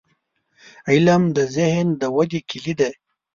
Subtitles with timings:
[0.91, 2.89] •علم، د ذهن د ودې کلي ده.